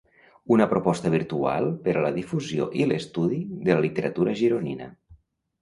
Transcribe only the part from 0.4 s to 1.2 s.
Una proposta